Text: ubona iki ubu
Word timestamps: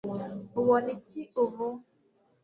ubona 0.59 0.89
iki 0.97 1.21
ubu 1.43 1.67